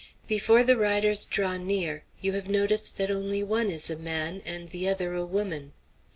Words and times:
Before 0.27 0.63
the 0.63 0.77
riders 0.77 1.25
draw 1.25 1.57
near 1.57 2.03
you 2.21 2.31
have 2.31 2.49
noticed 2.49 2.97
that 2.97 3.11
only 3.11 3.43
one 3.43 3.69
is 3.69 3.87
a 3.91 3.95
man 3.95 4.41
and 4.47 4.69
the 4.69 4.89
other 4.89 5.13
a 5.13 5.23
woman. 5.23 5.73